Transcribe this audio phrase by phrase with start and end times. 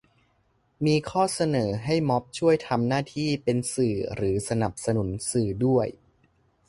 [0.85, 5.87] มีข้อเสนอให้ม็อบช่วยทำหน้าที่เป็นสื่อหรือสนับสนุนสื่อด้วย